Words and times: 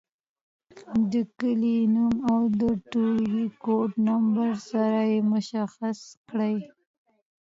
د 1.11 1.13
کلي 1.39 1.77
نوم 1.93 2.15
او 2.31 2.41
د 2.59 2.63
ټولګي 2.91 3.47
کوډ 3.63 3.91
نمبر 4.07 4.49
سره 4.69 4.99
یې 5.11 5.19
مشخص 5.31 5.99
کړئ. 6.29 6.55